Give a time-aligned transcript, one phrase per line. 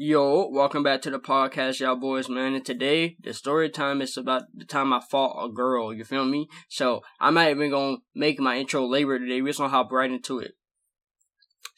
[0.00, 2.54] Yo, welcome back to the podcast, y'all boys, man.
[2.54, 6.24] And today, the story time is about the time I fought a girl, you feel
[6.24, 6.46] me?
[6.68, 10.08] So, I'm not even gonna make my intro labor today, we're just gonna hop right
[10.08, 10.52] into it.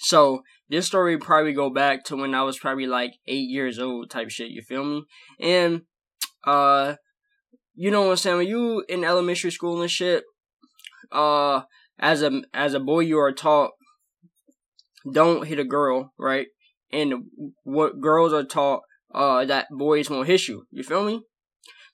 [0.01, 4.11] So, this story probably go back to when I was probably like eight years old
[4.11, 5.05] type shit, you feel me?
[5.41, 5.84] And,
[6.45, 6.96] uh,
[7.75, 8.37] you know what I'm saying?
[8.37, 10.25] When you in elementary school and shit,
[11.11, 11.62] uh,
[11.98, 13.71] as a, as a boy, you are taught,
[15.11, 16.48] don't hit a girl, right?
[16.93, 17.25] And
[17.64, 18.82] what girls are taught
[19.14, 20.66] uh, that boys won't hit you.
[20.70, 21.23] You feel me?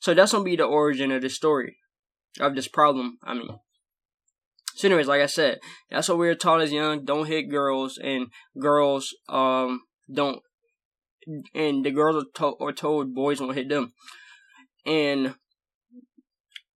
[0.00, 1.76] So that's gonna be the origin of the story
[2.40, 3.18] of this problem.
[3.22, 3.48] I mean.
[4.76, 7.04] So, anyways, like I said, that's what we were taught as young.
[7.04, 8.26] Don't hit girls, and
[8.60, 10.40] girls um don't,
[11.54, 13.94] and the girls are, to- are told boys won't hit them,
[14.84, 15.34] and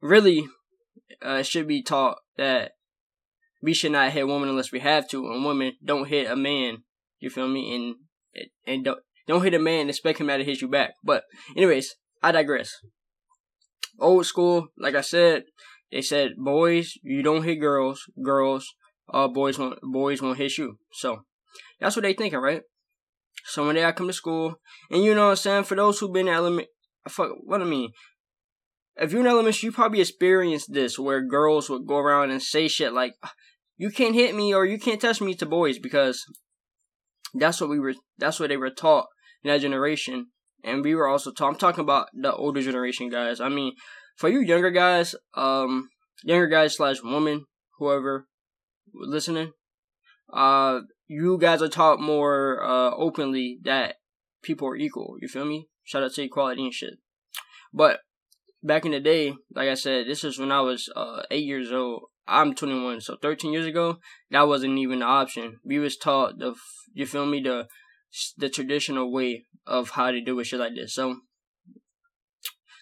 [0.00, 0.48] really,
[1.24, 2.73] uh, it should be taught that
[3.62, 6.78] we should not hit women unless we have to, and women don't hit a man.
[7.18, 7.74] You feel me?
[7.74, 7.96] And
[8.66, 10.94] and don't don't hit a man and expect him to hit you back.
[11.04, 11.24] But
[11.56, 12.74] anyways, I digress.
[13.98, 15.45] Old school, like I said,
[15.92, 18.74] they said boys you don't hit girls, girls
[19.12, 20.78] uh boys won't boys won't hit you.
[20.92, 21.24] So
[21.80, 22.62] that's what they thinking, right?
[23.45, 24.56] So one day I come to school,
[24.90, 25.65] and you know what I'm saying.
[25.65, 26.68] For those who've been element,
[27.09, 27.90] fuck, what I mean.
[28.96, 32.68] If you're in elementary, you probably experienced this where girls would go around and say
[32.68, 33.15] shit like,
[33.76, 36.24] "You can't hit me" or "You can't touch me" to boys because
[37.34, 37.95] that's what we were.
[38.18, 39.06] That's what they were taught
[39.42, 40.28] in that generation,
[40.64, 41.48] and we were also taught.
[41.48, 43.40] I'm talking about the older generation guys.
[43.40, 43.74] I mean,
[44.16, 45.88] for you younger guys, um,
[46.24, 47.46] younger guys slash woman,
[47.78, 48.26] whoever
[48.92, 49.52] listening,
[50.32, 53.96] uh, you guys are taught more uh openly that
[54.42, 55.16] people are equal.
[55.20, 55.68] You feel me?
[55.84, 56.94] Shout out to equality and shit.
[57.72, 58.00] But
[58.62, 61.72] back in the day, like I said, this is when I was uh eight years
[61.72, 62.04] old.
[62.26, 63.99] I'm 21, so 13 years ago,
[64.31, 65.59] that wasn't even an option.
[65.65, 66.54] We was taught the,
[66.93, 67.66] you feel me, the
[68.37, 70.94] the traditional way of how to do a shit like this.
[70.94, 71.21] So,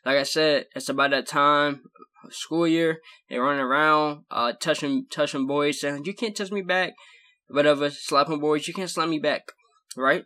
[0.04, 1.82] like I said, it's about that time,
[2.30, 2.98] school year.
[3.28, 6.94] They running around, uh, touching touching boys, saying you can't touch me back,
[7.48, 9.52] whatever, slapping boys, you can't slap me back,
[9.96, 10.24] right?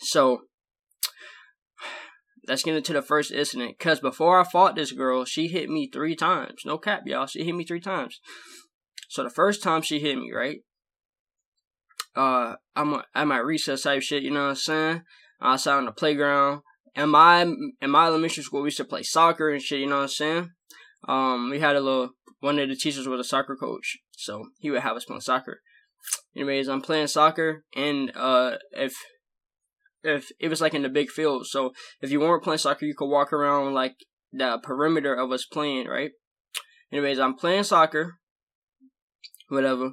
[0.00, 0.42] So,
[2.52, 3.78] let's get into the first incident.
[3.78, 6.60] Cause before I fought this girl, she hit me three times.
[6.66, 7.26] No cap, y'all.
[7.26, 8.20] She hit me three times.
[9.08, 10.58] So the first time she hit me, right?
[12.14, 14.22] Uh, I'm at my recess type shit.
[14.22, 15.02] You know what I'm saying?
[15.40, 16.60] Outside on the playground.
[16.94, 19.80] In my in my elementary school, we used to play soccer and shit.
[19.80, 20.50] You know what I'm saying?
[21.08, 22.10] Um, we had a little
[22.40, 25.62] one of the teachers was a soccer coach, so he would have us playing soccer.
[26.36, 28.92] Anyways, I'm playing soccer, and uh, if
[30.02, 31.46] if it was like in the big field.
[31.46, 33.94] So if you weren't playing soccer, you could walk around like
[34.32, 36.10] the perimeter of us playing, right?
[36.92, 38.18] Anyways, I'm playing soccer,
[39.48, 39.92] whatever.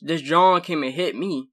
[0.00, 1.48] This John came and hit me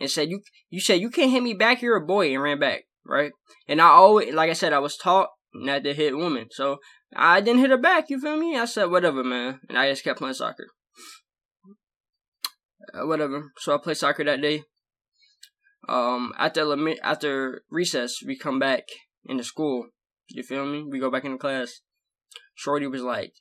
[0.00, 1.82] and said, "You you said you can't hit me back.
[1.82, 3.32] You're a boy," and ran back, right?
[3.68, 6.78] And I always, like I said, I was taught not to hit women, so
[7.14, 8.10] I didn't hit her back.
[8.10, 8.56] You feel me?
[8.56, 10.68] I said, "Whatever, man," and I just kept playing soccer.
[12.92, 13.50] Uh, whatever.
[13.58, 14.64] So I played soccer that day
[15.88, 16.64] um after
[17.02, 18.84] after recess we come back
[19.24, 19.86] into school.
[20.28, 20.84] You feel me?
[20.88, 21.80] We go back into class.
[22.54, 23.34] Shorty was like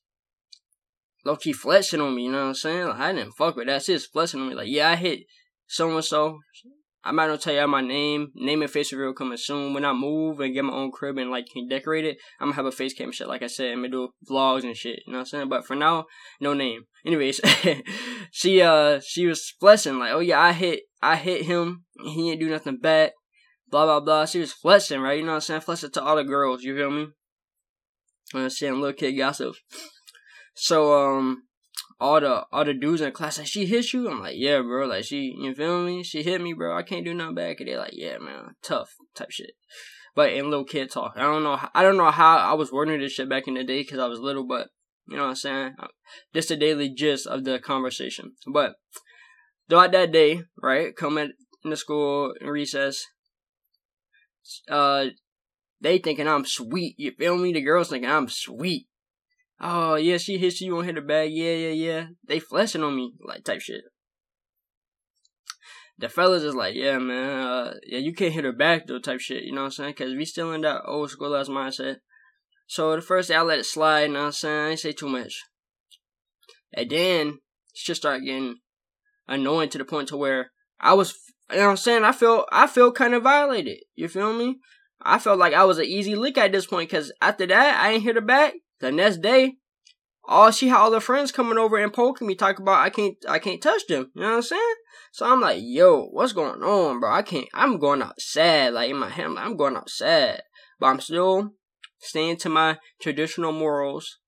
[1.26, 2.88] low key flexing on me, you know what I'm saying?
[2.88, 3.84] Like, I didn't fuck with that.
[3.84, 5.22] She's flexing on me like, yeah, I hit
[5.68, 6.40] so and so.
[7.06, 8.32] I might not tell y'all my name.
[8.34, 9.74] Name and face reveal coming soon.
[9.74, 12.56] When I move and get my own crib and like can decorate it, I'm gonna
[12.56, 13.28] have a face cam shit.
[13.28, 15.02] Like I said, I'm gonna do vlogs and shit.
[15.06, 15.50] You know what I'm saying?
[15.50, 16.06] But for now,
[16.40, 16.84] no name.
[17.06, 17.42] Anyways,
[18.32, 21.84] she uh she was flexing like, oh yeah, I hit I hit him.
[22.06, 23.12] He didn't do nothing bad.
[23.70, 24.26] Blah blah blah.
[24.26, 25.18] She was flexing, right?
[25.18, 25.62] You know what I'm saying?
[25.62, 26.64] Flexing to all the girls.
[26.64, 26.98] You feel me?
[27.00, 27.06] You
[28.40, 29.56] know what I'm saying little kid gossip.
[30.56, 31.44] So um,
[32.04, 34.10] all the all the dudes in the class like she hit you.
[34.10, 34.86] I'm like, yeah, bro.
[34.86, 36.04] Like she, you feel me?
[36.04, 36.78] She hit me, bro.
[36.78, 37.62] I can't do nothing back.
[37.62, 39.52] And they're like, yeah, man, tough type shit.
[40.14, 41.58] But in little kid talk, I don't know.
[41.74, 44.08] I don't know how I was wording this shit back in the day because I
[44.08, 44.68] was little, but
[45.08, 45.76] you know what I'm saying.
[46.34, 48.34] Just the daily gist of the conversation.
[48.52, 48.74] But
[49.70, 51.32] throughout that day, right, coming
[51.64, 53.06] into school in recess,
[54.70, 55.06] uh,
[55.80, 56.96] they thinking I'm sweet.
[56.98, 57.54] You feel me?
[57.54, 58.88] The girls thinking I'm sweet.
[59.66, 61.32] Oh yeah, she hits you on hit the bag.
[61.32, 62.06] Yeah, yeah, yeah.
[62.28, 63.86] They flashing on me like type shit.
[65.98, 69.22] The fellas is like, yeah, man, uh, yeah, you can't hit her back though, type
[69.22, 69.44] shit.
[69.44, 69.94] You know what I'm saying?
[69.94, 71.98] Cause we still in that old school ass mindset.
[72.68, 74.02] So the first day I let it slide.
[74.02, 74.60] You know what I'm saying?
[74.60, 75.44] I ain't say too much.
[76.74, 77.36] And then it
[77.74, 78.58] just started getting
[79.30, 80.52] annoying to the point to where
[80.82, 81.18] I was,
[81.50, 82.04] you know what I'm saying?
[82.04, 83.78] I feel, I feel kind of violated.
[83.96, 84.58] You feel me?
[85.02, 87.92] I felt like I was an easy lick at this point because after that, I
[87.92, 88.56] ain't hit her back.
[88.84, 89.54] The next day,
[90.28, 93.16] all she had all her friends coming over and poking me, talking about I can't
[93.30, 94.12] I can't touch them.
[94.14, 94.76] You know what I'm saying?
[95.14, 97.10] So I'm like, yo, what's going on, bro?
[97.10, 97.48] I can't.
[97.54, 98.74] I'm going out sad.
[98.74, 100.42] Like in my head, I'm, like, I'm going out sad,
[100.82, 101.54] but I'm still
[102.00, 104.20] staying to my traditional morals.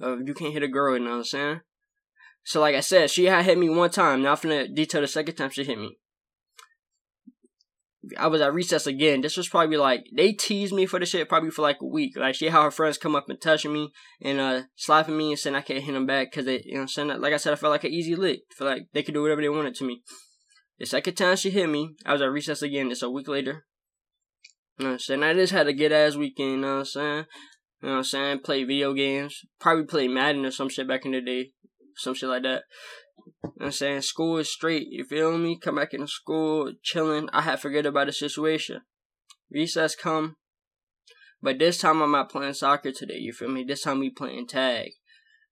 [0.00, 0.96] Of you can't hit a girl.
[0.96, 1.60] You know what I'm saying?
[2.44, 4.22] So like I said, she had hit me one time.
[4.22, 5.98] Now I'm finna detail the second time she hit me.
[8.16, 9.20] I was at recess again.
[9.20, 12.16] This was probably like they teased me for the shit probably for like a week.
[12.16, 15.38] Like she had her friends come up and touching me and uh slapping me and
[15.38, 17.56] saying I can't hit them back because they you know saying like I said I
[17.56, 18.40] felt like an easy lick.
[18.50, 20.02] I feel like they could do whatever they wanted to me.
[20.78, 22.90] The second time she hit me, I was at recess again.
[22.90, 23.64] It's a week later.
[24.78, 25.22] You know what I'm saying?
[25.24, 26.50] I just had a good ass weekend.
[26.50, 27.24] You know what I'm saying?
[27.82, 28.40] You know what I'm saying?
[28.40, 29.40] Play video games.
[29.60, 31.50] Probably play Madden or some shit back in the day.
[31.96, 32.62] Some shit like that.
[33.60, 34.88] I'm saying school is straight.
[34.90, 35.58] You feel me?
[35.58, 37.28] Come back into school, chilling.
[37.32, 38.82] I had forget about the situation.
[39.50, 40.36] Recess come,
[41.42, 43.16] but this time I'm not playing soccer today.
[43.18, 43.64] You feel me?
[43.64, 44.90] This time we playing tag,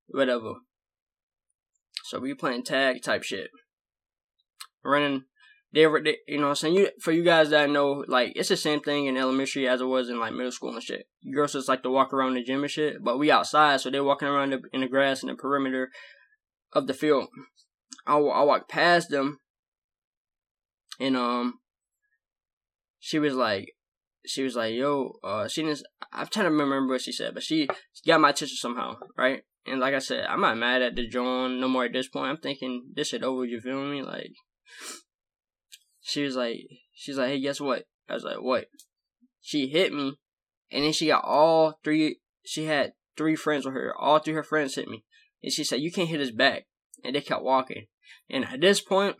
[0.08, 0.54] whatever.
[2.04, 3.48] So we playing tag type shit.
[4.84, 5.24] Running,
[5.72, 8.48] they they, you know, what I'm saying you for you guys that know, like it's
[8.48, 11.08] the same thing in elementary as it was in like middle school and shit.
[11.34, 14.04] Girls just like to walk around the gym and shit, but we outside, so they're
[14.04, 15.90] walking around the, in the grass in the perimeter
[16.72, 17.28] of the field.
[18.06, 19.40] I, I walked past them,
[21.00, 21.60] and um,
[22.98, 23.74] she was like,
[24.26, 25.82] she was like, "Yo, uh, she didn't."
[26.12, 27.68] I'm trying to remember what she said, but she,
[28.06, 29.42] got my attention somehow, right?
[29.66, 32.30] And like I said, I'm not mad at the John no more at this point.
[32.30, 33.44] I'm thinking this shit over.
[33.44, 34.02] You feel me?
[34.02, 34.30] Like,
[36.00, 36.58] she was like,
[36.94, 38.66] she's like, "Hey, guess what?" I was like, "What?"
[39.40, 40.16] She hit me,
[40.70, 42.20] and then she got all three.
[42.44, 43.94] She had three friends with her.
[43.96, 45.04] All three of her friends hit me,
[45.42, 46.66] and she said, "You can't hit us back."
[47.04, 47.86] And they kept walking.
[48.28, 49.16] And at this point,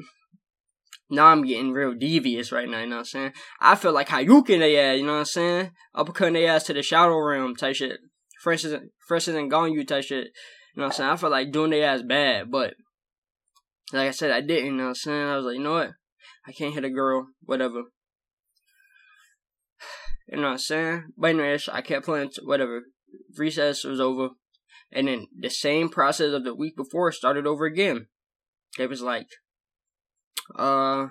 [1.09, 3.33] now I'm getting real devious right now, you know what I'm saying?
[3.61, 5.71] I feel like Hadouken they ass, you know what I'm saying?
[5.95, 7.99] Uppercutting their ass to the shadow realm type shit.
[8.43, 8.65] Fresh
[9.07, 10.27] fresh and gone you type shit.
[10.75, 11.11] You know what I'm saying?
[11.11, 12.75] I feel like doing their ass bad, but
[13.93, 15.29] like I said, I didn't, you know what I'm saying?
[15.29, 15.93] I was like, you know what?
[16.47, 17.83] I can't hit a girl, whatever.
[20.29, 21.05] You know what I'm saying?
[21.17, 22.83] But anyways, I kept playing, whatever.
[23.39, 24.31] Recess was over.
[24.91, 28.09] And then the same process of the week before started over again.
[28.79, 29.29] They was like,
[30.55, 31.09] uh,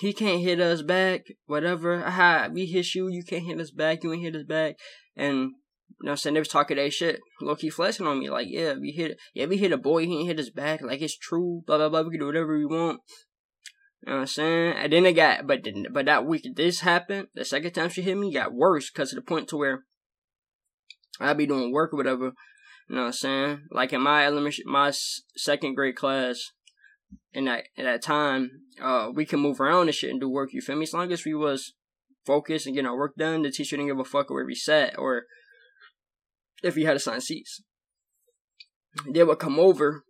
[0.00, 2.04] he can't hit us back, whatever.
[2.04, 4.76] Aha, we hit you, you can't hit us back, you ain't hit us back.
[5.16, 5.52] And
[6.00, 6.34] you know what I'm saying?
[6.34, 7.20] They was talking that shit.
[7.42, 8.30] Low key flexing on me.
[8.30, 10.80] Like, yeah, we hit yeah, we hit a boy, he ain't hit us back.
[10.80, 13.00] Like it's true, blah blah blah, we can do whatever we want.
[14.02, 14.72] You know what I'm saying?
[14.78, 18.16] And then it got but but that week this happened, the second time she hit
[18.16, 19.84] me got worse because to the point to where
[21.20, 22.32] I'd be doing work or whatever.
[22.88, 23.60] You know what I'm saying?
[23.70, 24.92] Like in my elementary my
[25.36, 26.40] second grade class,
[27.32, 30.50] in that at that time, uh, we can move around and shit and do work.
[30.52, 30.84] You feel me?
[30.84, 31.74] As long as we was
[32.26, 34.98] focused and getting our work done, the teacher didn't give a fuck where we sat
[34.98, 35.24] or
[36.62, 37.62] if we had assigned seats.
[39.08, 40.02] They would come over,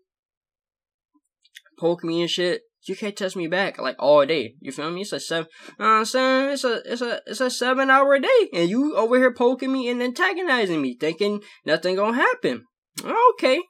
[1.78, 2.62] poke me and shit.
[2.86, 4.54] You can't touch me back like all day.
[4.60, 5.02] You feel me?
[5.02, 5.48] It's a seven.
[5.78, 6.52] You know I'm saying?
[6.52, 9.88] It's a it's a it's a seven hour day, and you over here poking me
[9.90, 12.64] and antagonizing me, thinking nothing gonna happen.
[13.04, 13.60] Okay.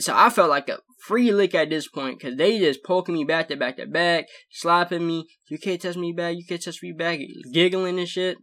[0.00, 3.24] So I felt like a free lick at this point because they just poking me
[3.24, 5.26] back to back to back, slapping me.
[5.48, 6.36] You can't touch me back.
[6.36, 7.20] You can't touch me back.
[7.52, 8.38] Giggling and shit.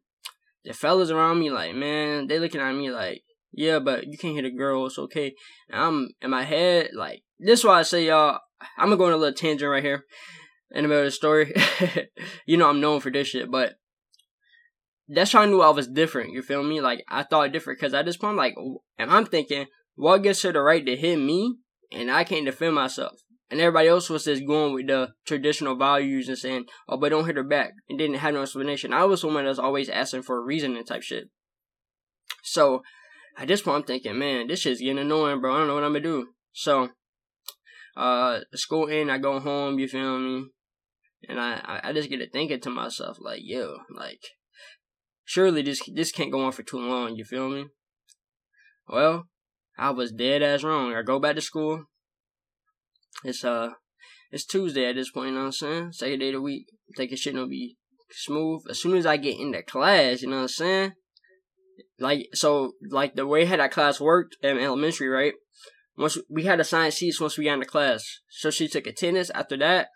[0.63, 3.21] The fellas around me like, man, they looking at me like,
[3.51, 4.85] yeah, but you can't hit a girl.
[4.85, 5.33] It's okay.
[5.69, 8.39] And I'm in my head like, this is why I say y'all.
[8.77, 10.05] I'm gonna go on a little tangent right here
[10.71, 11.53] in the middle of the story.
[12.45, 13.73] you know I'm known for this shit, but
[15.09, 16.31] that's how I knew I was different.
[16.31, 16.79] You feel me?
[16.79, 18.55] Like I thought different because at this point, like,
[18.97, 21.57] and I'm thinking, what gives her the right to hit me
[21.93, 23.21] and I can't defend myself.
[23.49, 27.25] And everybody else was just going with the traditional values and saying, oh, but don't
[27.25, 27.73] hit her back.
[27.87, 28.93] And didn't have no explanation.
[28.93, 31.25] I was someone that's always asking for a reason and type shit.
[32.43, 32.81] So,
[33.37, 35.53] at this point, I'm thinking, man, this shit's getting annoying, bro.
[35.53, 36.29] I don't know what I'm gonna do.
[36.51, 36.89] So,
[37.95, 40.47] uh, school end, I go home, you feel me?
[41.29, 44.19] And I, I just get to thinking to myself, like, yo, like,
[45.23, 47.67] surely this, this can't go on for too long, you feel me?
[48.87, 49.27] Well,
[49.77, 50.93] I was dead as wrong.
[50.93, 51.85] I go back to school.
[53.23, 53.71] It's uh
[54.31, 55.91] it's Tuesday at this point, you know what I'm saying?
[55.93, 56.67] Second day of the week.
[56.89, 57.77] I'm thinking shit gonna be
[58.11, 58.63] smooth.
[58.69, 60.91] As soon as I get into class, you know what I'm saying?
[61.99, 65.33] Like so like the way how that class worked in elementary, right?
[65.97, 68.03] Once we had assigned seats once we got into class.
[68.29, 69.29] So she took attendance.
[69.29, 69.89] After that,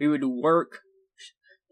[0.00, 0.80] we would do work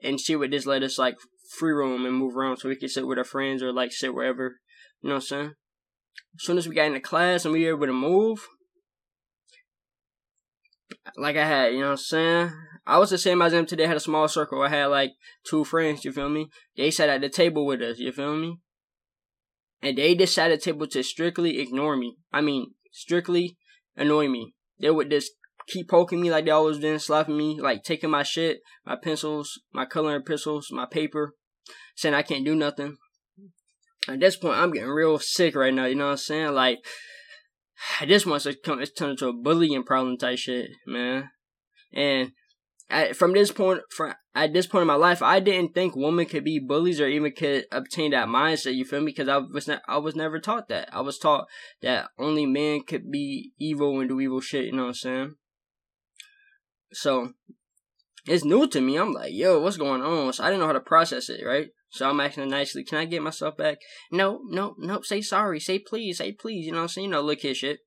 [0.02, 1.16] and she would just let us like
[1.59, 4.14] free roam and move around so we could sit with our friends or like sit
[4.14, 4.56] wherever.
[5.00, 5.52] You know what I'm saying?
[6.35, 8.47] As soon as we got into class and we were able to move,
[11.16, 12.52] like I had, you know what I'm saying?
[12.87, 13.85] I was the same as them today.
[13.85, 14.62] I had a small circle.
[14.62, 15.12] I had like
[15.45, 16.49] two friends, you feel me?
[16.76, 18.59] They sat at the table with us, you feel me?
[19.81, 22.16] And they decided the table to strictly ignore me.
[22.33, 23.57] I mean, strictly
[23.97, 24.54] annoy me.
[24.81, 25.33] They would just
[25.66, 29.61] keep poking me like they always did, slapping me, like taking my shit, my pencils,
[29.73, 31.35] my coloring pencils, my paper,
[31.97, 32.97] saying I can't do nothing.
[34.09, 35.85] At this point, I'm getting real sick right now.
[35.85, 36.52] You know what I'm saying?
[36.52, 36.78] Like,
[38.00, 41.30] at this point, it's, come, it's turned into a bullying problem type shit, man.
[41.92, 42.32] And
[42.90, 46.26] at, from this point, from at this point in my life, I didn't think women
[46.26, 48.75] could be bullies or even could obtain that mindset.
[48.75, 49.06] You feel me?
[49.12, 50.88] Because I was ne- I was never taught that.
[50.92, 51.47] I was taught
[51.82, 54.66] that only men could be evil and do evil shit.
[54.66, 55.35] You know what I'm saying?
[56.92, 57.32] So
[58.26, 58.97] it's new to me.
[58.97, 60.32] I'm like, yo, what's going on?
[60.32, 61.68] So I didn't know how to process it, right?
[61.92, 63.78] So I'm asking nicely, can I get myself back?
[64.11, 67.04] No, no, no, say sorry, say please, say please, you know what I'm saying?
[67.06, 67.80] You know, look at shit.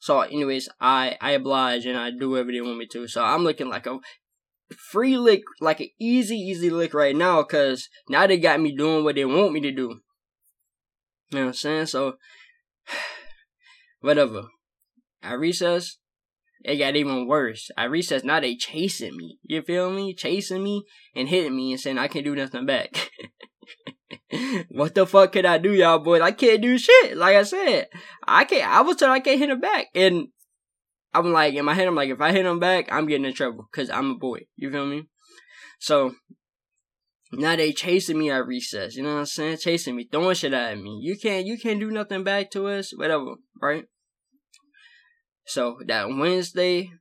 [0.00, 3.06] So anyways, I, I oblige and I do whatever they want me to.
[3.06, 4.00] So I'm looking like a
[4.76, 9.04] free lick, like an easy, easy lick right now, cause now they got me doing
[9.04, 10.00] what they want me to do.
[11.30, 11.86] You know what I'm saying?
[11.86, 12.14] So,
[14.00, 14.46] whatever.
[15.22, 15.98] At recess,
[16.62, 17.70] it got even worse.
[17.76, 19.38] At recess, now they chasing me.
[19.42, 20.14] You feel me?
[20.14, 23.10] Chasing me and hitting me and saying I can't do nothing back.
[24.70, 26.20] what the fuck can I do, y'all boys?
[26.20, 27.16] I can't do shit.
[27.16, 27.88] Like I said,
[28.26, 28.68] I can't.
[28.68, 30.28] I was told I can't hit him back, and
[31.14, 33.34] I'm like, in my head, I'm like, if I hit him back, I'm getting in
[33.34, 34.40] trouble because I'm a boy.
[34.56, 35.08] You feel me?
[35.78, 36.14] So
[37.32, 38.96] now they chasing me at recess.
[38.96, 39.58] You know what I'm saying?
[39.58, 41.00] Chasing me, throwing shit at me.
[41.02, 42.92] You can't, you can't do nothing back to us.
[42.96, 43.84] Whatever, right?
[45.50, 46.92] So that Wednesday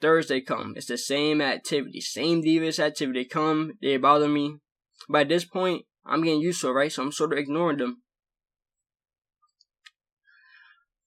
[0.00, 0.74] Thursday come.
[0.76, 3.24] It's the same activity, same devious activity.
[3.24, 4.58] Come, they bother me.
[5.12, 6.92] At this point, I'm getting used to it, right?
[6.92, 8.02] So I'm sort of ignoring them.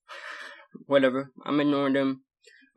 [0.87, 1.31] Whatever.
[1.45, 2.23] I'm ignoring them.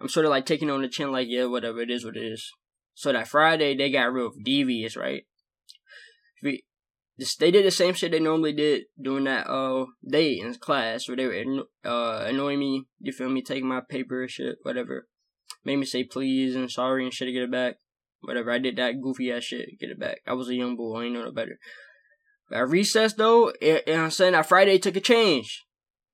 [0.01, 2.23] I'm sort of like taking on the chin, like, yeah, whatever, it is what it
[2.23, 2.49] is.
[2.95, 5.25] So that Friday, they got real devious, right?
[7.39, 11.17] They did the same shit they normally did during that uh day in class where
[11.17, 12.87] they were uh annoying me.
[13.01, 13.43] You feel me?
[13.43, 15.09] Taking my paper and shit, whatever.
[15.65, 17.77] Made me say please and sorry and shit to get it back.
[18.21, 18.51] Whatever.
[18.51, 19.79] I did that goofy ass shit.
[19.79, 20.19] Get it back.
[20.27, 21.01] I was a young boy.
[21.01, 21.59] I ain't know no better.
[22.53, 24.33] At recess though, it, you know what I'm saying?
[24.33, 25.65] That Friday took a change.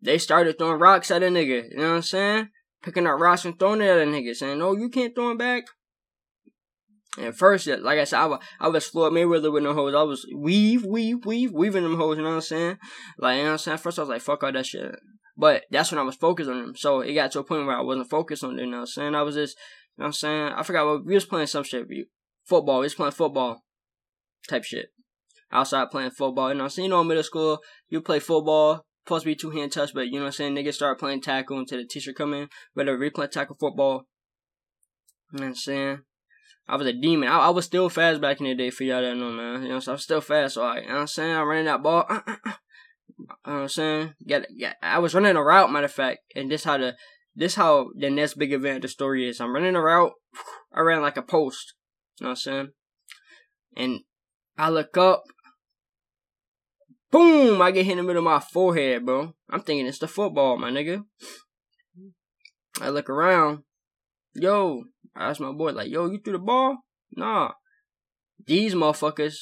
[0.02, 1.70] They started throwing rocks at a nigga.
[1.70, 2.48] You know what I'm saying?
[2.82, 4.34] Picking up rocks and throwing it at a nigga.
[4.34, 5.64] Saying, no, you can't throw them back.
[7.18, 9.94] At first, like I said, I was, I was Floyd Mayweather with no hoes.
[9.94, 12.76] I was weave, weave, weave, weaving them hoes, you know what I'm saying?
[13.18, 13.78] Like, you know what I'm saying?
[13.78, 14.94] First, I was like, fuck all that shit.
[15.36, 16.76] But that's when I was focused on them.
[16.76, 18.82] So it got to a point where I wasn't focused on them, you know what
[18.82, 19.14] I'm saying?
[19.14, 19.56] I was just,
[19.96, 20.52] you know what I'm saying?
[20.56, 21.86] I forgot what, we was playing some shit.
[22.44, 22.80] Football.
[22.80, 23.62] We was playing football
[24.48, 24.86] type shit.
[25.50, 26.86] Outside playing football, you know what I'm saying?
[26.86, 30.06] You know, in middle school, you play football, supposed to be two hand touch, but
[30.06, 30.54] you know what I'm saying?
[30.56, 32.48] Niggas start playing tackle until the teacher come in.
[32.74, 34.06] Whether we play tackle football.
[35.32, 35.98] You know what I'm saying?
[36.68, 37.28] I was a demon.
[37.28, 39.62] I, I, was still fast back in the day for y'all that know, man.
[39.62, 40.54] You know, so I was still fast.
[40.54, 41.36] So I, you know what I'm saying?
[41.36, 42.04] I ran that ball.
[42.08, 42.52] Uh, uh, uh.
[43.18, 44.14] You know what I'm saying?
[44.26, 46.20] Get, get, I was running a route, matter of fact.
[46.34, 46.96] And this how the,
[47.34, 49.40] this how the next big event the story is.
[49.40, 50.12] I'm running a route.
[50.74, 51.74] I ran like a post.
[52.20, 52.68] You know what I'm saying?
[53.76, 54.00] And
[54.58, 55.24] I look up.
[57.10, 57.62] Boom!
[57.62, 59.34] I get hit in the middle of my forehead, bro.
[59.48, 61.04] I'm thinking it's the football, my nigga.
[62.80, 63.62] I look around.
[64.34, 64.84] Yo,
[65.16, 66.78] I asked my boy, like, yo, you threw the ball?
[67.14, 67.52] Nah.
[68.46, 69.36] These motherfuckers,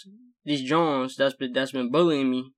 [0.45, 2.53] these Jones that's been that's been bullying me,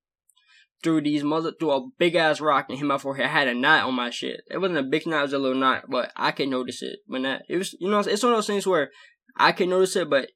[0.82, 3.26] threw these mother threw a big ass rock and hit my forehead.
[3.26, 4.42] I had a knot on my shit.
[4.50, 7.00] It wasn't a big knot, it was a little knot, but I could notice it.
[7.06, 8.90] When that it was you know it's one of those things where
[9.37, 10.28] I can notice it, but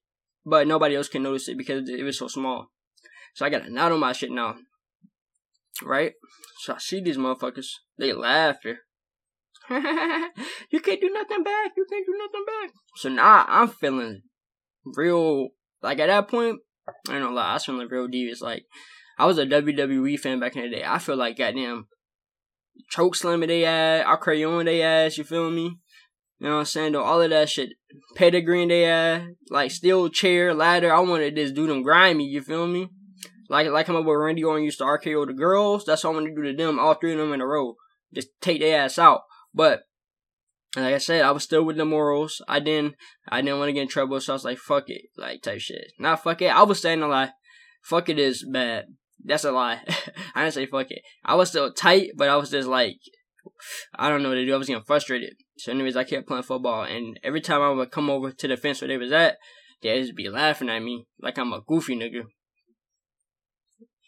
[0.44, 2.68] but nobody else can notice it because it was so small.
[3.34, 4.56] So I got a knot on my shit now.
[5.82, 6.14] Right?
[6.62, 7.68] So I see these motherfuckers.
[7.98, 8.76] They laughing.
[10.70, 11.72] you can't do nothing back.
[11.76, 12.70] You can't do nothing back.
[12.96, 14.22] So now I'm feeling
[14.84, 15.48] real.
[15.82, 16.58] Like at that point,
[17.08, 17.30] I don't know.
[17.30, 18.40] Like, I was feeling real devious.
[18.40, 18.64] Like
[19.16, 20.82] I was a WWE fan back in the day.
[20.84, 21.86] I feel like goddamn
[22.88, 25.16] choke slamming they ass, I crayon they ass.
[25.16, 25.78] You feel me?
[26.40, 26.92] You know what I'm saying?
[26.92, 27.70] Though all of that shit,
[28.16, 30.92] pedigree they ass, like steel chair, ladder.
[30.92, 32.24] I wanted just do them grimy.
[32.24, 32.88] You feel me?
[33.48, 35.84] Like like I'm up with Randy Orton used to RKO the girls.
[35.84, 36.80] That's what I want to do to them.
[36.80, 37.76] All three of them in a row.
[38.12, 39.20] Just take their ass out.
[39.54, 39.82] But
[40.76, 42.40] like I said, I was still with the morals.
[42.46, 42.94] I didn't
[43.28, 45.60] I didn't want to get in trouble, so I was like, fuck it, like type
[45.60, 45.92] shit.
[45.98, 46.54] Not fuck it.
[46.54, 47.32] I was saying a lie.
[47.82, 48.86] Fuck it is bad.
[49.24, 49.80] That's a lie.
[50.34, 51.02] I didn't say fuck it.
[51.24, 52.96] I was still tight, but I was just like
[53.94, 54.54] I don't know what to do.
[54.54, 55.34] I was getting frustrated.
[55.58, 58.56] So anyways, I kept playing football and every time I would come over to the
[58.56, 59.38] fence where they was at,
[59.82, 62.22] they just be laughing at me like I'm a goofy nigga.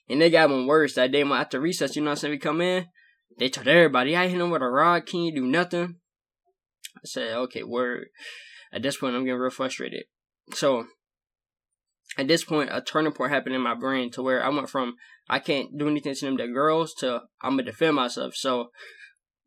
[0.09, 2.33] And they got one worse that day after recess, you know what I'm saying?
[2.33, 2.87] We come in,
[3.39, 5.97] they told everybody, I hit him with a rod, can you do nothing?
[6.97, 8.09] I said, okay, word.
[8.73, 10.05] At this point, I'm getting real frustrated.
[10.55, 10.87] So,
[12.19, 14.97] at this point, a turning point happened in my brain to where I went from
[15.29, 18.35] I can't do anything to them, the girls, to I'm gonna defend myself.
[18.35, 18.71] So,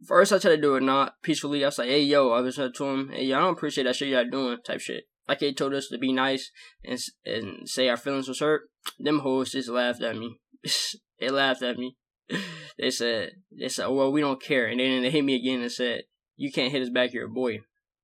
[0.07, 1.63] first I tried to do it not peacefully.
[1.63, 3.95] I was like, hey yo, I was to him, hey yo, I don't appreciate that
[3.95, 5.03] shit y'all doing, type shit.
[5.27, 6.51] Like they told us to be nice
[6.83, 8.63] and and say our feelings was hurt.
[8.99, 10.39] Them hoes just laughed at me.
[11.19, 11.97] they laughed at me.
[12.77, 14.65] They said they said, well, we don't care.
[14.65, 16.03] And then they hit me again and said,
[16.35, 17.59] you can't hit us back, you're a boy.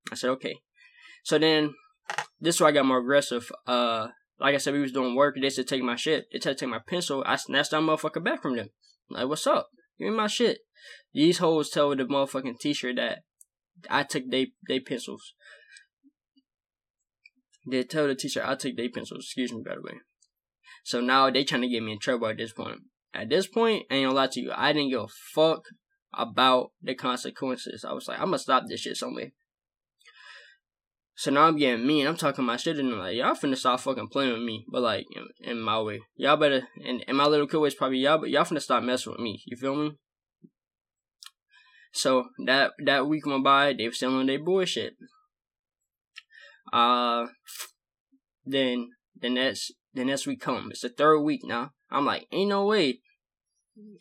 [0.09, 0.55] I said, okay.
[1.23, 1.73] So then
[2.39, 3.51] this is where I got more aggressive.
[3.67, 4.07] Uh,
[4.39, 5.35] like I said, we was doing work.
[5.39, 6.27] They said take my shit.
[6.31, 7.23] They said take my pencil.
[7.27, 8.69] I snatched that motherfucker back from them.
[9.09, 9.69] Like, what's up?
[9.99, 10.59] Give me my shit.
[11.13, 13.19] These hoes tell the motherfucking teacher that
[13.89, 15.33] I took they they pencils.
[17.69, 19.25] They tell the teacher I took their pencils.
[19.25, 19.99] Excuse me, by the way.
[20.83, 22.79] So now they trying to get me in trouble at this point.
[23.13, 25.63] At this point, I ain't gonna lie to you, I didn't give a fuck
[26.13, 27.85] about the consequences.
[27.87, 29.31] I was like, I'm gonna stop this shit somewhere.
[31.15, 32.07] So now I'm getting mean.
[32.07, 34.65] I'm talking my shit and I'm like, y'all finna stop fucking playing with me.
[34.71, 35.99] But like, in, in my way.
[36.15, 39.11] Y'all better, and, and my little kid was probably y'all, but y'all finna stop messing
[39.11, 39.41] with me.
[39.45, 39.91] You feel me?
[41.91, 44.93] So that that week went by, they were on their bullshit.
[46.71, 47.27] Uh,
[48.45, 48.89] then
[49.19, 50.69] the next the next week come.
[50.71, 51.71] It's the third week now.
[51.91, 52.99] I'm like, ain't no way.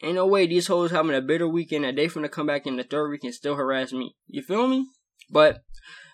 [0.02, 2.76] Ain't no way these hoes having a bitter weekend that they finna come back in
[2.76, 4.14] the third week and still harass me.
[4.26, 4.86] You feel me?
[5.30, 5.62] But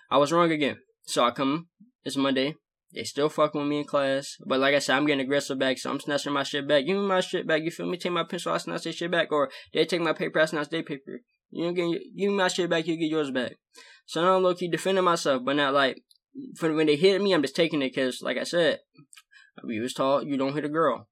[0.09, 0.77] I was wrong again.
[1.03, 1.67] So I come,
[2.03, 2.55] it's Monday.
[2.93, 4.37] They still fucking with me in class.
[4.45, 6.85] But like I said, I'm getting aggressive back, so I'm snatching my shit back.
[6.85, 7.97] Give me my shit back, you feel me?
[7.97, 9.31] Take my pencil, I snatch their shit back.
[9.31, 11.19] Or they take my paper, I snatch their paper.
[11.49, 13.53] You know, give, give me my shit back, you get yours back.
[14.05, 16.01] So now I'm low key defending myself, but not like,
[16.61, 18.79] when they hit me, I'm just taking it because, like I said,
[19.63, 21.07] we was taught you don't hit a girl.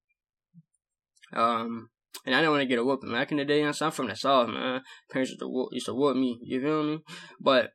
[1.34, 1.90] Um,
[2.26, 3.12] and I didn't want to get a whooping.
[3.12, 4.82] Back in the day, I'm from the south, man.
[5.12, 6.40] Parents used to whoop, used to whoop me.
[6.44, 7.00] You feel me?
[7.40, 7.72] But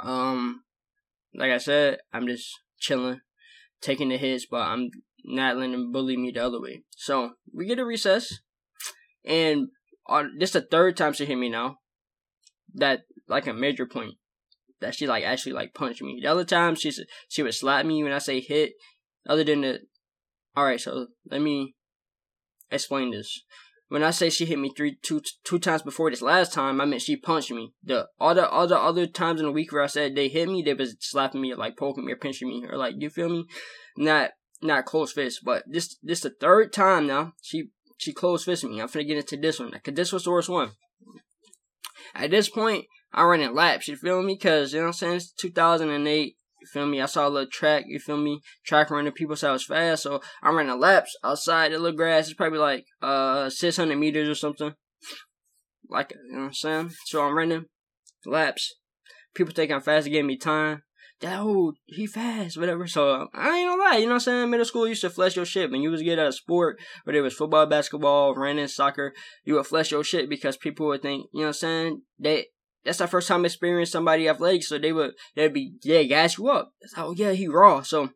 [0.00, 0.62] um,
[1.34, 2.48] like I said, I'm just
[2.78, 3.20] chilling,
[3.80, 4.90] taking the hits, but I'm
[5.24, 6.82] not letting them bully me the other way.
[6.96, 8.40] So we get a recess,
[9.24, 9.68] and
[10.08, 11.78] uh, this the third time she hit me now.
[12.76, 14.14] That like a major point
[14.80, 16.20] that she like actually like punched me.
[16.20, 16.92] The other time she
[17.28, 18.72] she would slap me when I say hit.
[19.26, 19.78] Other than the,
[20.56, 20.80] all right.
[20.80, 21.74] So let me
[22.70, 23.42] explain this.
[23.88, 26.84] When I say she hit me three, two, two times before this last time, I
[26.84, 27.72] meant she punched me.
[27.82, 30.62] The all the other other times in the week where I said they hit me,
[30.62, 33.28] they was slapping me, or like poking me, or pinching me, or like you feel
[33.28, 33.44] me,
[33.96, 34.30] not
[34.62, 35.40] not close fist.
[35.44, 38.80] But this this the third time now she she close fisted me.
[38.80, 40.72] I'm finna get into this one because this was the worst one.
[42.14, 43.88] At this point, I'm in laps.
[43.88, 44.38] You feel me?
[44.38, 45.16] Cause you know what I'm saying.
[45.16, 46.36] It's 2008.
[46.64, 47.02] You feel me?
[47.02, 48.40] I saw a little track, you feel me?
[48.64, 52.24] Track running, people said I was fast, so I'm running laps outside the little grass.
[52.24, 54.72] It's probably like uh 600 meters or something.
[55.90, 56.90] Like, you know what I'm saying?
[57.04, 57.66] So I'm running
[58.24, 58.76] laps.
[59.34, 60.82] People think I'm fast to give me time.
[61.20, 62.86] That old, he fast, whatever.
[62.86, 64.50] So I ain't gonna lie, you know what I'm saying?
[64.50, 65.70] Middle school used to flesh your shit.
[65.70, 69.12] When you was good at a sport, whether it was football, basketball, running, soccer,
[69.44, 72.02] you would flesh your shit because people would think, you know what I'm saying?
[72.18, 72.46] They
[72.84, 76.48] that's our first time experiencing somebody athletic, so they would they'd be yeah, gas you
[76.48, 76.72] up.
[76.80, 77.82] It's like, oh yeah, he raw.
[77.82, 78.10] So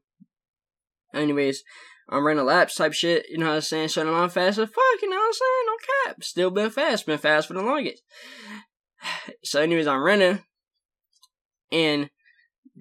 [1.14, 1.62] anyways,
[2.08, 3.88] I'm running laps type shit, you know what I'm saying?
[3.88, 5.66] Showing I'm fast as fuck, you know what I'm saying?
[5.66, 6.24] No cap.
[6.24, 8.02] Still been fast, been fast for the longest.
[9.44, 10.40] So anyways, I'm running
[11.70, 12.10] and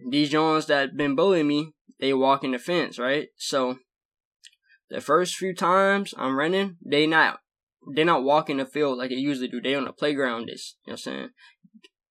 [0.10, 3.28] these Jones that been bullying me, they walk in the fence, right?
[3.38, 3.80] So
[4.90, 7.40] the first few times I'm running, they not
[7.96, 9.62] they not walking the field like they usually do.
[9.62, 11.30] They on the playground this, you know what I'm saying?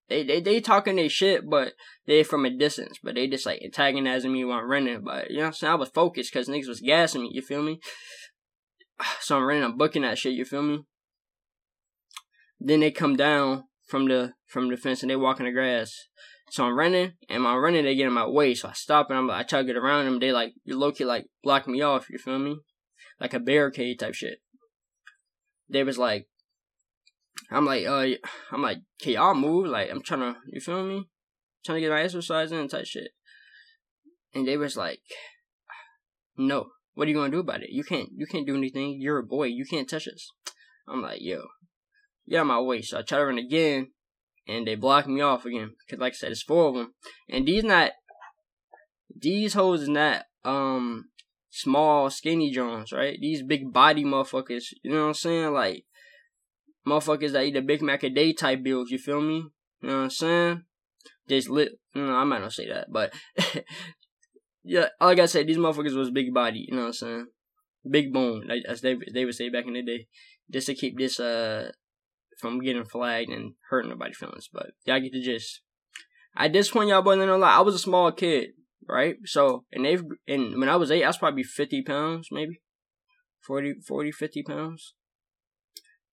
[0.08, 1.72] They they they talking their shit, but
[2.06, 2.98] they from a distance.
[3.02, 5.02] But they just like antagonizing me while I'm running.
[5.02, 5.72] But you know what I'm saying?
[5.72, 7.30] I was focused because niggas was gassing me.
[7.32, 7.80] You feel me?
[9.20, 9.64] So I'm running.
[9.64, 10.32] I'm booking that shit.
[10.32, 10.84] You feel me?
[12.58, 15.92] Then they come down from the from the fence and they walk in the grass.
[16.50, 18.54] So I'm running, and my running they get in my way.
[18.54, 20.20] So I stop and I'm I try to get around them.
[20.20, 22.08] They like you low key like block me off.
[22.08, 22.58] You feel me?
[23.20, 24.38] Like a barricade type shit.
[25.68, 26.28] They was like,
[27.50, 28.06] I'm like, uh,
[28.52, 29.68] I'm like, can y'all move?
[29.68, 31.08] Like, I'm trying to, you feel me?
[31.66, 33.10] trying to get my exercise in and type shit.
[34.34, 35.00] And they was like,
[36.36, 37.70] no, what are you gonna do about it?
[37.70, 39.00] You can't, you can't do anything.
[39.00, 39.46] You're a boy.
[39.46, 40.30] You can't touch us.
[40.88, 41.42] I'm like, yo,
[42.28, 42.82] get out my way.
[42.82, 43.88] So I try to run again,
[44.46, 45.72] and they block me off again.
[45.90, 46.94] Cause like I said, it's four of them,
[47.28, 47.92] and these not,
[49.18, 51.06] these hoes is not, um,
[51.50, 53.18] small, skinny Jones, right?
[53.20, 54.66] These big body motherfuckers.
[54.84, 55.52] You know what I'm saying?
[55.52, 55.84] Like
[56.86, 59.46] motherfuckers that eat a Big Mac a day type builds, you feel me?
[59.82, 60.62] You know what I'm saying?
[61.28, 61.72] Just lit.
[61.94, 63.12] No, I might not say that, but
[64.64, 66.66] yeah, like I said, these motherfuckers was big body.
[66.68, 67.26] You know what I'm saying?
[67.88, 70.06] Big bone, like, as they they would say back in the day,
[70.50, 71.70] just to keep this uh
[72.38, 74.48] from getting flagged and hurting nobody's feelings.
[74.52, 75.62] But y'all get the gist.
[76.36, 77.58] At this point, y'all boys know lot.
[77.58, 78.50] I was a small kid,
[78.88, 79.16] right?
[79.24, 82.60] So, and they and when I was eight, I was probably fifty pounds, maybe
[83.46, 84.94] 40, 40 50 pounds.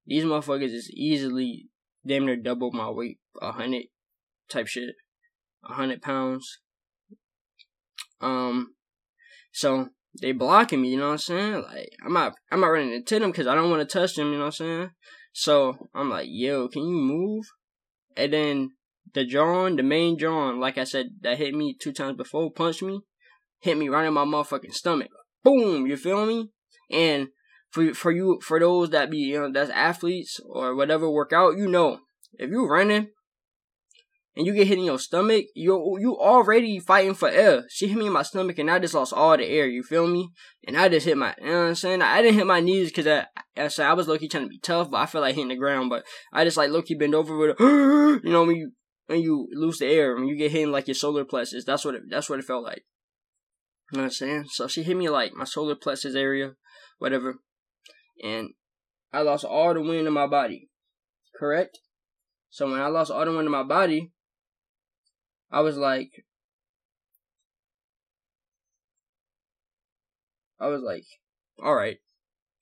[0.05, 1.69] These motherfuckers is easily
[2.05, 3.85] damn near double my weight, a hundred
[4.49, 4.95] type shit,
[5.63, 6.59] a hundred pounds.
[8.21, 8.75] Um,
[9.51, 9.89] so
[10.21, 11.53] they blocking me, you know what I'm saying?
[11.63, 14.27] Like I'm not, I'm not running into them because I don't want to touch them,
[14.27, 14.89] you know what I'm saying?
[15.33, 17.45] So I'm like, yo, can you move?
[18.15, 18.69] And then
[19.13, 22.83] the John, the main John, like I said, that hit me two times before, punched
[22.83, 23.01] me,
[23.59, 25.09] hit me right in my motherfucking stomach.
[25.43, 26.49] Boom, you feel me?
[26.91, 27.29] And
[27.73, 31.67] for for you for those that be you know that's athletes or whatever workout, you
[31.67, 31.99] know,
[32.33, 33.07] if you're running
[34.35, 37.65] and you get hit in your stomach, you you already fighting for air.
[37.69, 39.65] She hit me in my stomach and I just lost all the air.
[39.65, 40.29] You feel me?
[40.67, 42.01] And I just hit my, you know what I'm saying?
[42.03, 43.25] I didn't hit my knees because I,
[43.57, 45.55] I, said I was lucky trying to be tough, but I feel like hitting the
[45.55, 45.89] ground.
[45.89, 47.63] But I just like lucky bend over with, a,
[48.23, 48.71] you know, when you
[49.07, 51.65] when you lose the air, when you get hit in like your solar plexus.
[51.65, 52.83] That's what it, that's what it felt like.
[53.91, 54.45] You know what I'm saying?
[54.49, 56.53] So she hit me like my solar plexus area,
[56.99, 57.35] whatever,
[58.21, 58.49] and
[59.11, 60.69] I lost all the wind in my body.
[61.37, 61.79] Correct.
[62.49, 64.11] So when I lost all the wind in my body,
[65.51, 66.25] I was like,
[70.59, 71.03] I was like,
[71.63, 71.97] all right,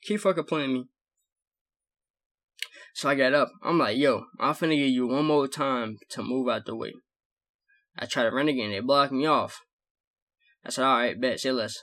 [0.04, 0.86] keep fucking playing me.
[2.94, 3.52] So I got up.
[3.64, 6.94] I'm like, yo, I'm finna give you one more time to move out the way.
[7.98, 8.72] I try to run again.
[8.72, 9.62] They blocked me off.
[10.66, 11.76] I said, all right, bet, say less.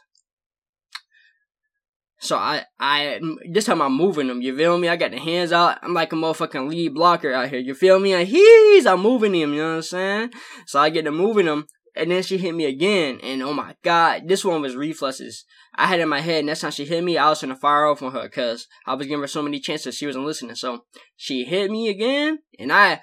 [2.20, 3.20] So I, I,
[3.52, 4.88] this time I'm moving them, you feel me?
[4.88, 5.78] I got the hands out.
[5.82, 8.12] I'm like a motherfucking lead blocker out here, you feel me?
[8.12, 10.30] And he's, I'm moving him, you know what I'm saying?
[10.66, 13.76] So I get to moving him, and then she hit me again, and oh my
[13.84, 15.44] god, this one was reflexes.
[15.76, 17.86] I had it in my head, next time she hit me, I was gonna fire
[17.86, 20.56] off on her, cause I was giving her so many chances, she wasn't listening.
[20.56, 20.84] So
[21.16, 23.00] she hit me again, and I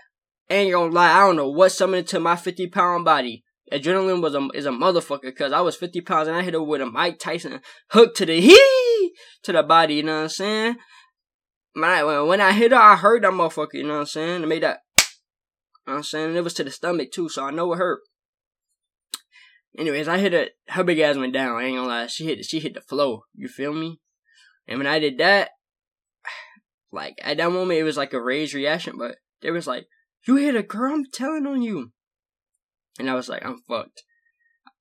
[0.50, 3.44] ain't gonna lie, I don't know what summoned to my 50 pound body.
[3.72, 6.62] Adrenaline was a is a motherfucker, cause I was 50 pounds and I hit her
[6.62, 8.95] with a Mike Tyson hook to the hee
[9.44, 9.96] to the body.
[9.96, 10.76] You know what I'm saying?
[11.74, 13.74] When I, when I hit her, I heard that motherfucker.
[13.74, 14.44] You know what I'm saying?
[14.44, 14.80] It made that.
[14.98, 15.04] You
[15.92, 16.28] know what I'm saying?
[16.30, 18.02] And it was to the stomach too, so I know it hurt.
[19.78, 20.48] Anyways, I hit her.
[20.70, 21.58] Her big ass went down.
[21.58, 22.08] I ain't gonna lie.
[22.08, 22.46] She hit.
[22.46, 23.24] She hit the flow.
[23.34, 24.00] You feel me?
[24.68, 25.52] And when I did that,
[26.92, 28.96] like at that moment, it was like a raised reaction.
[28.98, 29.88] But there was like,
[30.26, 30.94] "You hit a girl.
[30.94, 31.92] I'm telling on you."
[33.00, 34.04] And I was like, I'm fucked.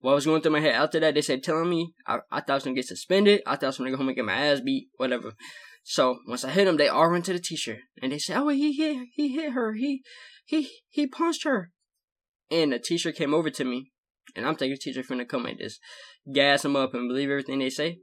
[0.04, 2.50] What was going through my head after that, they said telling me I, I thought
[2.50, 3.40] I was gonna get suspended.
[3.46, 5.32] I thought I was gonna go home and get my ass beat, whatever.
[5.82, 8.48] So once I hit him, they all went to the teacher and they said, "Oh,
[8.48, 9.72] he hit, he hit her.
[9.72, 10.02] He,
[10.44, 11.70] he, he punched her."
[12.50, 13.92] And the teacher came over to me,
[14.36, 15.80] and I'm thinking the teacher finna come and just
[16.30, 17.96] gas him up and believe everything they say.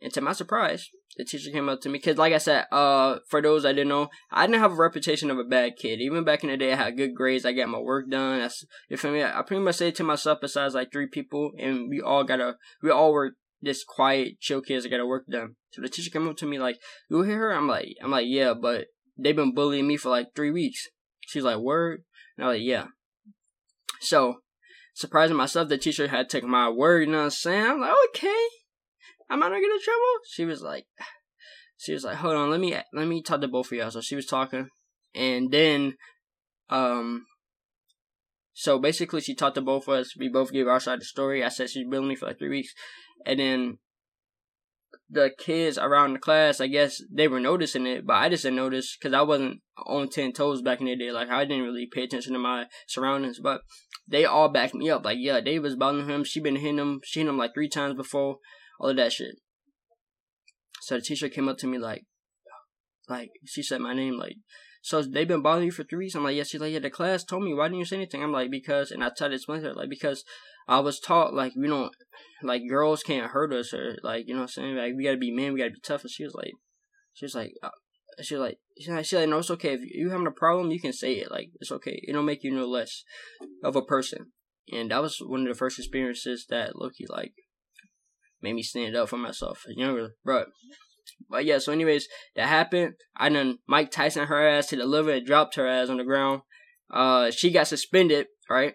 [0.00, 3.18] And to my surprise, the teacher came up to me because, like I said, uh,
[3.28, 6.00] for those I didn't know, I didn't have a reputation of a bad kid.
[6.00, 7.44] Even back in the day, I had good grades.
[7.44, 8.38] I got my work done.
[8.38, 9.24] That's you feel me.
[9.24, 12.90] I pretty much say to myself, besides like three people, and we all gotta, we
[12.90, 15.56] all were this quiet, chill kids that got a work done.
[15.72, 16.78] So the teacher came up to me like,
[17.10, 20.28] "You hear her?" I'm like, "I'm like, yeah," but they've been bullying me for like
[20.36, 20.86] three weeks.
[21.22, 22.04] She's like, "Word,"
[22.36, 22.86] and I'm like, "Yeah."
[24.00, 24.42] So
[24.98, 27.06] surprising myself, the teacher had taken my word.
[27.06, 27.66] You know what I'm saying?
[27.66, 28.46] I'm like, okay.
[29.30, 30.02] Am I not in trouble?
[30.30, 30.86] She was like,
[31.76, 33.90] she was like, hold on, let me let me talk to both of y'all.
[33.90, 34.68] So she was talking,
[35.14, 35.94] and then,
[36.70, 37.26] um,
[38.54, 40.16] so basically she talked to both of us.
[40.18, 41.44] We both gave our side of the story.
[41.44, 42.72] I said she's been with me for like three weeks,
[43.26, 43.78] and then
[45.10, 48.56] the kids around the class, I guess they were noticing it, but I just didn't
[48.56, 51.12] notice because I wasn't on ten toes back in the day.
[51.12, 53.62] Like I didn't really pay attention to my surroundings, but
[54.06, 55.04] they all backed me up.
[55.04, 56.24] Like yeah, Dave was bothering him.
[56.24, 57.00] She been hitting him.
[57.04, 58.38] She hit him like three times before
[58.78, 59.36] all of that shit.
[60.82, 62.04] So the teacher came up to me like,
[63.08, 64.36] like she said my name like,
[64.82, 66.14] so they've been bothering you for three weeks.
[66.14, 66.44] I'm like, yeah.
[66.44, 66.78] She's like, yeah.
[66.78, 67.52] The class told me.
[67.52, 68.22] Why didn't you say anything?
[68.22, 70.24] I'm like, because, and I tried to explain to her like because
[70.66, 71.90] I was taught like you know,
[72.42, 75.16] like girls can't hurt us or like you know what I'm saying like we gotta
[75.16, 76.02] be men, we gotta be tough.
[76.02, 76.52] And she was like,
[77.12, 77.52] she was like.
[77.62, 77.70] Uh,
[78.20, 79.74] she was like, she was like, no, it's okay.
[79.74, 81.30] If you having a problem, you can say it.
[81.30, 82.00] Like, it's okay.
[82.02, 83.04] It don't make you no less
[83.62, 84.32] of a person.
[84.72, 87.34] And that was one of the first experiences that Loki like
[88.42, 90.44] made me stand up for myself as younger, bro.
[91.28, 92.94] But yeah, so anyways, that happened.
[93.16, 96.04] I done Mike Tyson her ass to the liver and dropped her ass on the
[96.04, 96.42] ground.
[96.90, 98.74] Uh, she got suspended, right?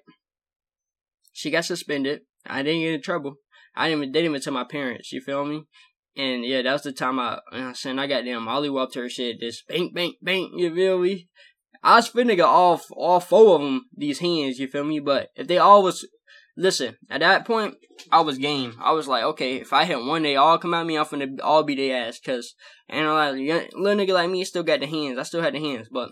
[1.31, 2.21] She got suspended.
[2.45, 3.35] I didn't get in trouble.
[3.75, 5.63] I didn't even, didn't even tell my parents, you feel me?
[6.15, 8.69] And yeah, that was the time I, you know I'm saying, I got them Molly
[8.69, 11.27] whopped her shit, just bang, bang, bang, you feel me?
[11.81, 14.99] I was finna get all, all four of them, these hands, you feel me?
[14.99, 16.07] But if they all was
[16.55, 17.75] Listen, at that point,
[18.11, 18.75] I was game.
[18.79, 21.39] I was like, okay, if I hit one, they all come at me, I'm finna
[21.41, 22.19] all be their ass.
[22.23, 22.53] Cause,
[22.87, 25.17] and a little nigga like me still got the hands.
[25.17, 26.11] I still had the hands, but.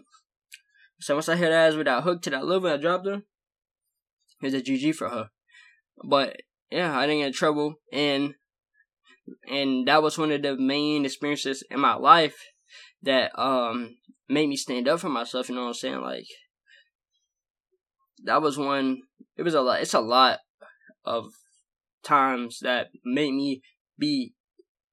[0.99, 3.23] So once I hit ass with that hook to that liver, I dropped her.
[4.41, 5.29] Was a GG for her.
[6.03, 6.37] But,
[6.71, 7.75] yeah, I didn't get in trouble.
[7.91, 8.35] And,
[9.49, 12.35] and that was one of the main experiences in my life
[13.03, 13.97] that um
[14.29, 15.49] made me stand up for myself.
[15.49, 16.01] You know what I'm saying?
[16.01, 16.25] Like
[18.25, 19.01] that was one.
[19.37, 19.81] It was a lot.
[19.81, 20.39] It's a lot
[21.05, 21.25] of
[22.03, 23.61] times that made me
[23.97, 24.33] be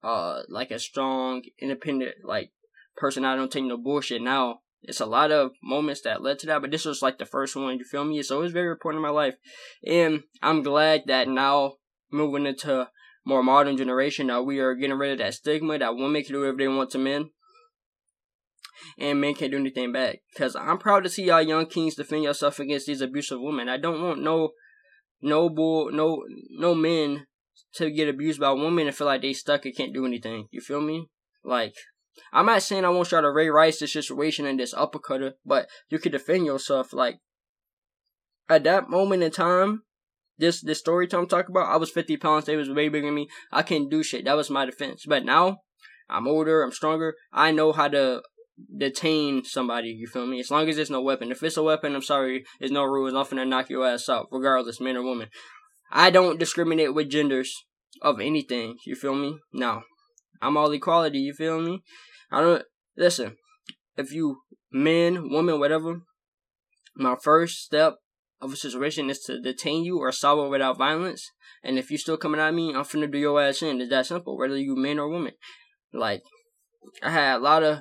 [0.03, 2.51] uh like a strong, independent like
[2.97, 3.25] person.
[3.25, 4.23] I don't take no bullshit.
[4.23, 7.27] Now it's a lot of moments that led to that, but this was like the
[7.27, 7.79] first one.
[7.79, 8.19] You feel me?
[8.19, 9.35] It's always very important in my life,
[9.85, 11.75] and I'm glad that now
[12.11, 12.88] moving into
[13.25, 16.41] more modern generation, now we are getting rid of that stigma that women can do
[16.41, 17.31] whatever they want to men,
[18.99, 20.19] and men can't do anything back.
[20.33, 23.69] Because I'm proud to see y'all young kings defend yourself against these abusive women.
[23.69, 24.51] I don't want no
[25.21, 27.27] no bull, no no men
[27.75, 30.47] to get abused by women and feel like they stuck and can't do anything.
[30.51, 31.09] You feel me?
[31.45, 31.75] Like
[32.33, 35.69] I'm not saying I won't try to Ray Rice this situation and this uppercutter, but
[35.88, 36.93] you can defend yourself.
[36.93, 37.19] Like
[38.49, 39.83] at that moment in time,
[40.38, 42.45] this this story time I'm talking about, I was 50 pounds.
[42.45, 43.29] They was way bigger than me.
[43.53, 44.25] I couldn't do shit.
[44.25, 45.05] That was my defense.
[45.07, 45.59] But now
[46.09, 46.62] I'm older.
[46.62, 47.14] I'm stronger.
[47.33, 48.23] I know how to
[48.77, 49.88] detain somebody.
[49.88, 50.40] You feel me?
[50.40, 51.31] As long as there's no weapon.
[51.31, 52.44] If it's a weapon, I'm sorry.
[52.59, 53.14] There's no rules.
[53.14, 55.29] I'm finna knock your ass out, regardless, man or woman.
[55.90, 57.53] I don't discriminate with genders
[58.03, 58.77] of anything.
[58.87, 59.38] You feel me?
[59.53, 59.83] No.
[60.40, 61.18] I'm all equality.
[61.18, 61.83] You feel me?
[62.31, 62.62] I don't
[62.97, 63.37] listen.
[63.97, 64.38] If you
[64.71, 66.03] man, woman, whatever,
[66.97, 67.97] my first step
[68.40, 71.31] of a situation is to detain you or solve it without violence.
[71.62, 73.81] And if you still coming at me, I'm finna do your ass in.
[73.81, 75.33] It's that simple, whether you man or woman.
[75.92, 76.23] Like,
[77.03, 77.79] I had a lot of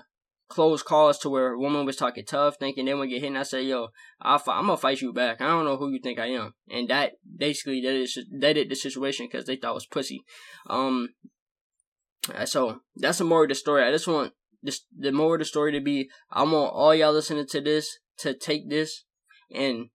[0.50, 3.38] close calls to where a woman was talking tough, thinking they would get hit, and
[3.38, 3.90] I said, "Yo,
[4.22, 5.42] i am gonna fight you back.
[5.42, 8.76] I don't know who you think I am." And that basically that is that the
[8.76, 10.24] situation because they thought I was pussy.
[10.68, 11.10] Um,
[12.46, 13.84] so that's the more of the story.
[13.84, 16.10] I just want this the more of the story to be.
[16.32, 19.04] I want all y'all listening to this to take this
[19.54, 19.90] and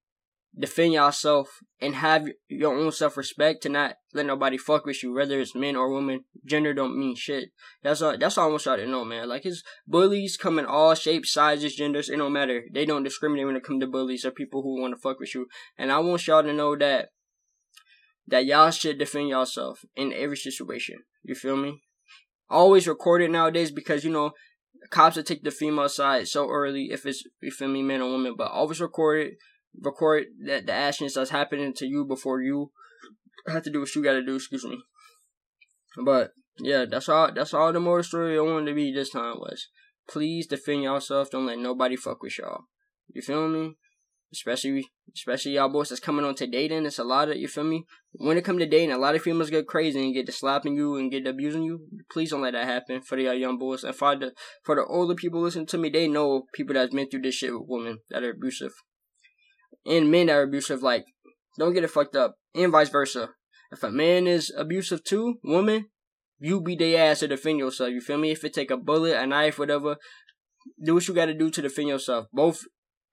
[0.57, 5.13] defend yourself and have your own self respect to not let nobody fuck with you,
[5.13, 6.25] whether it's men or women.
[6.45, 7.49] Gender don't mean shit.
[7.81, 8.17] That's all.
[8.17, 9.27] That's all I want y'all to know, man.
[9.27, 12.09] Like his bullies come in all shapes, sizes, genders.
[12.09, 12.63] It don't matter.
[12.71, 15.33] They don't discriminate when it comes to bullies or people who want to fuck with
[15.33, 15.47] you.
[15.77, 17.09] And I want y'all to know that
[18.27, 20.99] that y'all should defend yourself in every situation.
[21.23, 21.81] You feel me?
[22.49, 24.31] Always record it nowadays because you know
[24.89, 28.11] cops will take the female side so early if it's you feel me, man or
[28.11, 28.35] woman.
[28.37, 29.33] But always record it
[29.81, 32.71] record that the actions that's happening to you before you
[33.47, 34.81] have to do what you gotta do, excuse me.
[36.03, 39.37] But yeah, that's all that's all the more story I wanted to be this time
[39.37, 39.67] was
[40.07, 42.65] please defend yourself, don't let nobody fuck with y'all.
[43.13, 43.75] You feel me?
[44.31, 46.85] Especially especially y'all boys that's coming on to dating.
[46.85, 47.85] It's a lot of you feel me?
[48.13, 50.75] When it come to dating, a lot of females get crazy and get to slapping
[50.75, 51.85] you and get to abusing you.
[52.11, 53.83] Please don't let that happen for the young boys.
[53.83, 54.31] And for the
[54.63, 57.53] for the older people listening to me, they know people that's been through this shit
[57.53, 58.73] with women that are abusive
[59.85, 60.83] and men that are abusive.
[60.83, 61.05] Like,
[61.57, 63.29] don't get it fucked up, and vice versa.
[63.71, 65.87] If a man is abusive too, woman,
[66.39, 67.91] you be the ass to defend yourself.
[67.91, 68.31] You feel me?
[68.31, 69.97] If it take a bullet, a knife, whatever,
[70.83, 72.27] do what you got to do to defend yourself.
[72.31, 72.61] Both.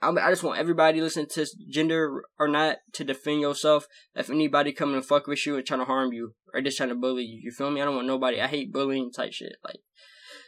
[0.03, 3.87] I, I just want everybody listening to gender or not to defend yourself.
[4.15, 6.89] If anybody coming to fuck with you and trying to harm you or just trying
[6.89, 7.81] to bully you, you feel me?
[7.81, 8.41] I don't want nobody.
[8.41, 9.57] I hate bullying type shit.
[9.65, 9.81] Like,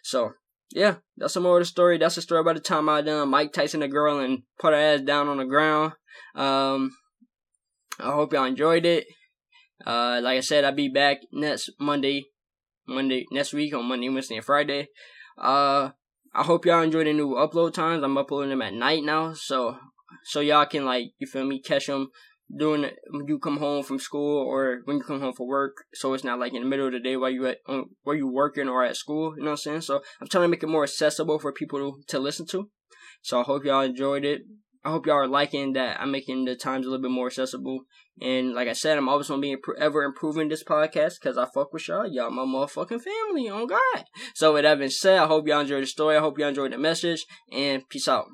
[0.02, 0.32] so
[0.70, 1.98] yeah, that's some more of the story.
[1.98, 4.78] That's the story about the time I done Mike Tyson a girl and put her
[4.78, 5.92] ass down on the ground.
[6.35, 6.92] Um,
[8.01, 9.07] I hope y'all enjoyed it.
[9.87, 12.25] Uh, like I said, I'll be back next Monday,
[12.87, 14.88] Monday next week on Monday, Wednesday, and Friday.
[15.38, 15.90] Uh,
[16.35, 18.03] I hope y'all enjoy the new upload times.
[18.03, 19.77] I'm uploading them at night now, so
[20.25, 22.09] so y'all can like you feel me catch them
[22.57, 25.85] doing when you come home from school or when you come home for work.
[25.94, 28.16] So it's not like in the middle of the day while you at um, while
[28.16, 29.35] you working or at school.
[29.37, 29.81] You know what I'm saying?
[29.83, 32.68] So I'm trying to make it more accessible for people to, to listen to.
[33.22, 34.42] So I hope y'all enjoyed it.
[34.85, 37.85] I hope y'all are liking that I'm making the times a little bit more accessible.
[38.21, 41.73] And like I said, I'm always gonna be ever improving this podcast because I fuck
[41.73, 42.07] with y'all.
[42.07, 44.05] Y'all my motherfucking family on God.
[44.35, 46.16] So with that being said, I hope y'all enjoyed the story.
[46.16, 47.25] I hope y'all enjoyed the message.
[47.51, 48.27] And peace out.